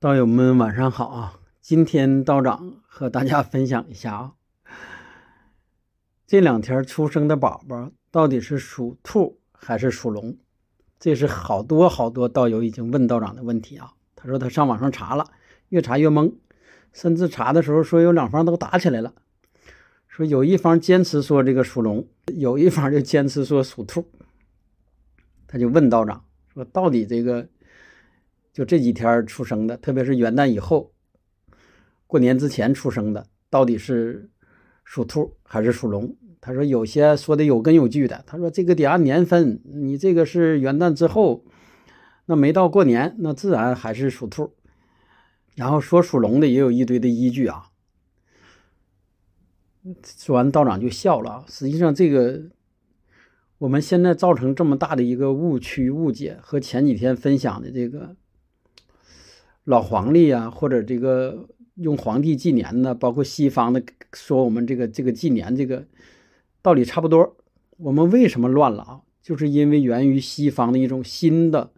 [0.00, 1.40] 道友们晚上好啊！
[1.60, 4.32] 今天道长和大家分享一下啊，
[6.26, 10.38] 这两天出生的宝宝到底是属兔还是属龙？
[10.98, 13.92] 这是好多好多道友已经问道长的问题啊。
[14.16, 15.26] 他说他上网上查了，
[15.68, 16.32] 越查越懵，
[16.94, 19.12] 甚至查的时候说有两方都打起来了，
[20.08, 22.08] 说有一方坚持说这个属龙，
[22.38, 24.08] 有一方就坚持说属兔。
[25.46, 26.24] 他就问道长
[26.54, 27.46] 说，到底这个？
[28.52, 30.92] 就这几天出生的，特别是元旦以后、
[32.06, 34.28] 过年之前出生的，到底是
[34.84, 36.16] 属兔还是属龙？
[36.40, 38.24] 他说有些说的有根有据的。
[38.26, 41.44] 他说这个得按年分，你这个是元旦之后，
[42.26, 44.54] 那没到过年，那自然还是属兔。
[45.54, 47.66] 然后说属龙的也有一堆的依据啊。
[50.04, 51.44] 说完道长就笑了。
[51.48, 52.50] 实际上，这个
[53.58, 58.16] 我们现在造成这么大的一个误区误解，和前几天分享的这个。
[59.70, 63.80] 老黄历啊，或者这个用皇帝纪年的，包括西方的
[64.12, 65.84] 说我们这个这个纪年这个
[66.60, 67.36] 道理差不多。
[67.76, 69.00] 我们为什么乱了啊？
[69.22, 71.70] 就是因为源于西方的一种新的，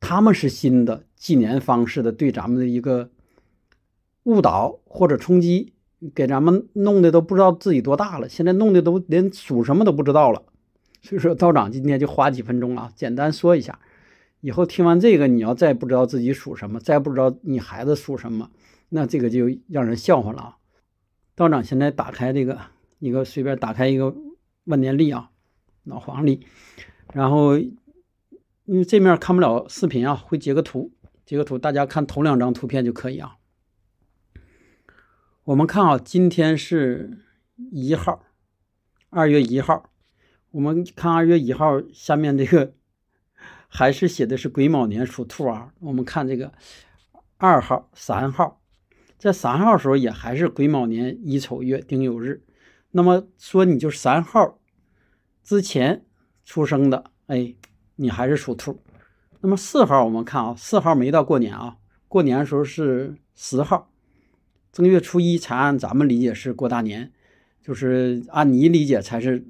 [0.00, 3.10] 他们是新的纪年方式的对咱们的一个
[4.24, 5.72] 误导或者冲击，
[6.12, 10.42] 给咱们弄的都不知道自己多大了，现在弄的都连属什么都不知道了。
[11.00, 13.78] 所以说道长今天就花几分钟啊，简单说一下。
[14.46, 18.48] 以后听完这个，你要再不知道自己属什么，再不知道你孩子属什么，
[18.90, 20.58] 那这个就让人笑话了啊！
[21.34, 22.60] 道长现在打开这个
[23.00, 24.14] 一个随便打开一个
[24.62, 25.32] 万年历啊，
[25.82, 26.46] 老黄历，
[27.12, 30.92] 然后因为这面看不了视频啊，会截个图，
[31.24, 33.38] 截个图，大家看头两张图片就可以啊。
[35.42, 37.18] 我们看啊，今天是
[37.72, 38.22] 一号，
[39.10, 39.90] 二月一号，
[40.52, 42.74] 我们看二月一号下面这个。
[43.68, 45.72] 还是写的是癸卯年属兔啊。
[45.80, 46.52] 我们看这个
[47.36, 48.60] 二号、三号，
[49.18, 52.42] 在三号时候也还是癸卯年乙丑月丁酉日。
[52.92, 54.58] 那么说你就是三号
[55.42, 56.04] 之前
[56.44, 57.54] 出生的，哎，
[57.96, 58.82] 你还是属兔。
[59.40, 61.76] 那么四号我们看啊，四号没到过年啊，
[62.08, 63.90] 过年的时候是十号，
[64.72, 67.12] 正月初一才按咱们理解是过大年，
[67.62, 69.46] 就是按你理解才是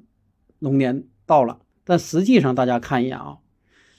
[0.59, 1.61] 龙年到了。
[1.85, 3.37] 但实际上大家看一眼啊。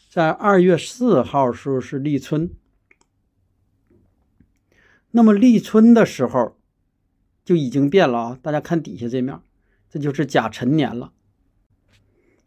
[0.08, 2.50] 在二月四号时候是立春，
[5.10, 6.56] 那么立春的时候
[7.44, 8.38] 就已经变了啊！
[8.40, 9.38] 大家看底下这面，
[9.90, 11.12] 这就是甲辰年了。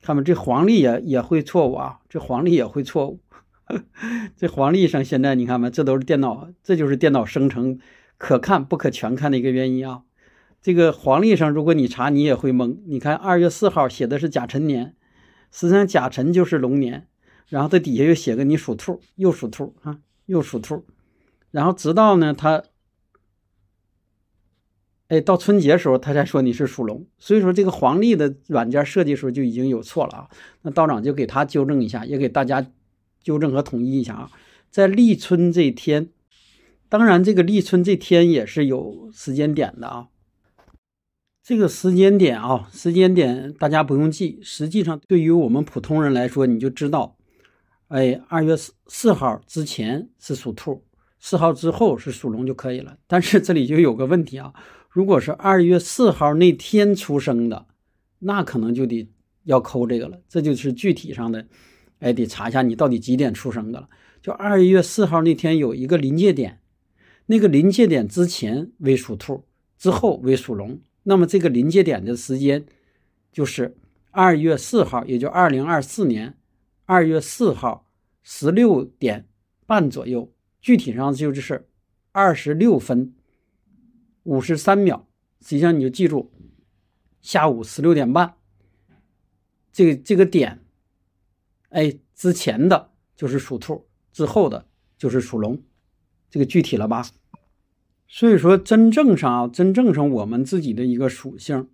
[0.01, 3.19] 看吧，这黄历也也会错误啊，这黄历也会错误。
[4.35, 7.77] 这黄历上现在你看吧，这都是电脑，这就是电脑生成，
[8.17, 10.01] 可看不可全看的一个原因啊。
[10.63, 12.79] 这个黄历上如果你查，你也会懵。
[12.87, 14.95] 你看二月四号写的是甲辰年，
[15.51, 17.07] 实际上甲辰就是龙年。
[17.47, 20.85] 然后在底下又写个你属兔，又属兔啊，又属兔，
[21.51, 22.63] 然后直到呢他，
[25.09, 30.29] 哎，到春节时候他才说你是属龙，所以说这个黄历的软件设计时候就已经有错了啊。
[30.61, 32.65] 那道长就给他纠正一下，也给大家
[33.21, 34.31] 纠正和统一一下啊。
[34.69, 36.09] 在立春这天，
[36.87, 40.07] 当然这个立春这天也是有时间点的啊。
[41.43, 47.17] 这个时间点啊，时间点大家不用记，实际上对于我们普通人来说，你就知道。
[47.91, 50.85] 哎，二月四四号之前是属兔，
[51.19, 52.97] 四号之后是属龙就可以了。
[53.05, 54.53] 但是这里就有个问题啊，
[54.89, 57.65] 如果是二月四号那天出生的，
[58.19, 59.09] 那可能就得
[59.43, 60.21] 要抠这个了。
[60.29, 61.45] 这就是具体上的，
[61.99, 63.89] 哎，得查一下你到底几点出生的了。
[64.21, 66.61] 就二月四号那天有一个临界点，
[67.25, 69.43] 那个临界点之前为属兔，
[69.77, 70.79] 之后为属龙。
[71.03, 72.65] 那么这个临界点的时间
[73.33, 73.75] 就是
[74.11, 76.37] 二月四号，也就二零二四年。
[76.91, 77.87] 二月四号
[78.21, 79.25] 十六点
[79.65, 80.29] 半左右，
[80.59, 81.69] 具体上就是
[82.11, 83.13] 二十六分
[84.23, 85.07] 五十三秒。
[85.39, 86.33] 实际上你就记住，
[87.21, 88.33] 下午十六点半，
[89.71, 90.65] 这个这个点，
[91.69, 95.63] 哎，之前的就是属兔，之后的就是属龙，
[96.29, 97.05] 这个具体了吧？
[98.05, 101.69] 所以说，真正上啊，真正上我们自己的一个属性，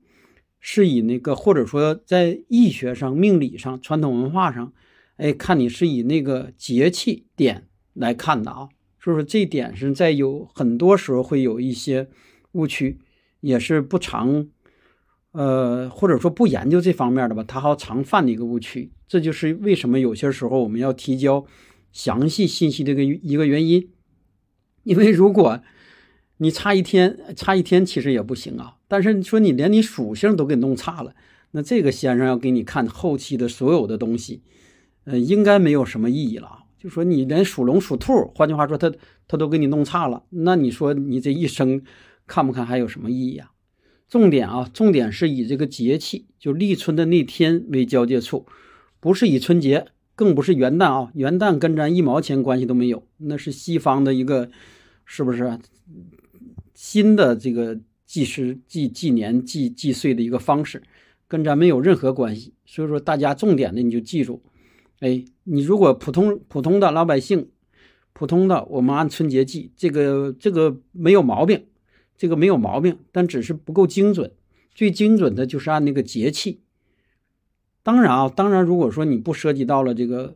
[0.60, 4.72] 是以那个或者说在易学上、命理上、传统文化上。
[5.18, 8.70] 哎，看你是以那个节气点来看的啊，
[9.00, 12.08] 所以说这点是在有很多时候会有一些
[12.54, 13.00] 误区，
[13.42, 14.48] 也是不常，
[15.32, 18.92] 呃，或者说不研究这方面的吧，他好常犯的一个误区。
[19.08, 21.46] 这就是为什么有些时候我们要提交
[21.92, 23.90] 详细信息的一个一个原因。
[24.84, 25.62] 因为如果
[26.38, 28.76] 你差一天，差一天其实也不行啊。
[28.88, 31.16] 但是说你连你属性都给弄差了，
[31.52, 34.44] 那这个先生要给你看后期的所有的东西。
[35.08, 38.92] 呃，应该没有什么意义了就说你连属龙、属兔，换句话说，他
[39.26, 41.82] 他都给你弄差了，那你说你这一生
[42.28, 43.52] 看不看还有什么意义啊？
[44.10, 48.46] 重点啊，重点是以这个节气，就立春的那天为交界处，
[49.00, 54.52] 不是以春节，更不是元旦啊，元旦跟咱一毛钱关系都没有，那是西方的一个，
[55.06, 55.58] 是不是
[56.74, 60.84] 新的这个计时、计计年、计计岁的一个方式，
[61.30, 62.54] 跟咱没有任何关系。
[62.66, 64.44] 所以说，大家重点的你就记住。
[65.00, 67.50] 哎，你如果普通普通的老百姓，
[68.14, 71.66] 普通的我们按春节记，这个这个没有毛病，
[72.18, 74.32] 这个没有毛病，但只是不够精准。
[74.74, 76.62] 最精准的就是按那个节气。
[77.84, 80.36] 当然啊，当然，如果说你不涉及到了这个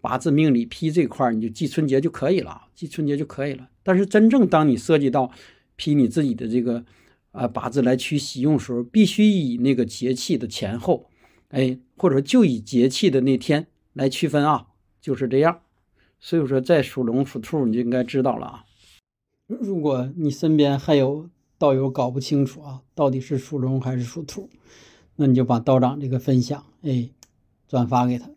[0.00, 3.68] 八字命理批这块儿，你就记春节就可以了，记春节就可以了。
[3.82, 5.30] 但是真正当你涉及到
[5.76, 6.84] 批你自己的这个
[7.32, 11.10] 啊八字来取喜用时候，必须以那个节气的前后，
[11.48, 13.66] 哎，或者说就以节气的那天。
[13.92, 14.68] 来区分啊，
[15.00, 15.60] 就是这样。
[16.18, 18.64] 所以说，在属龙、属兔，你就应该知道了啊。
[19.46, 21.28] 如果你身边还有
[21.58, 24.48] 道友搞不清楚啊，到底是属龙还是属兔，
[25.16, 27.10] 那你就把道长这个分享，哎，
[27.66, 28.30] 转发给他。